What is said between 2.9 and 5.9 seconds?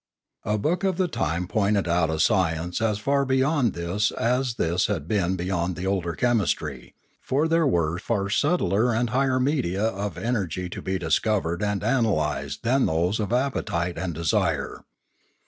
far be yond this as this had been beyond the